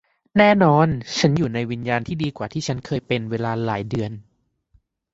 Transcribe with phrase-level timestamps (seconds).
[0.37, 4.11] แน่นอนฉันอยู่ในวิญญาณที่ดีกว่าที่ฉันเคยเป็นเวลาหลายเดือน